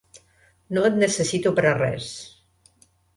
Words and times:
No 0.77 0.85
et 0.87 0.95
necessito 1.03 1.51
per 1.59 1.65
a 1.73 1.73
res. 1.81 2.07